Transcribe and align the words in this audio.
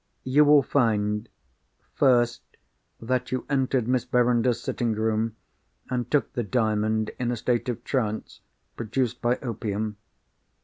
You 0.23 0.45
will 0.45 0.63
find:—First, 0.63 2.41
that 2.99 3.31
you 3.31 3.45
entered 3.51 3.87
Miss 3.87 4.03
Verinder's 4.03 4.59
sitting 4.59 4.93
room 4.93 5.35
and 5.91 6.09
took 6.09 6.33
the 6.33 6.41
Diamond, 6.41 7.11
in 7.19 7.29
a 7.29 7.37
state 7.37 7.69
of 7.69 7.83
trance, 7.83 8.41
produced 8.75 9.21
by 9.21 9.35
opium. 9.43 9.97